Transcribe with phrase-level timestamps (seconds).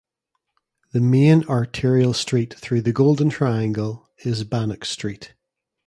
[0.93, 5.35] The main arterial street through the Golden Triangle is Bannock Street.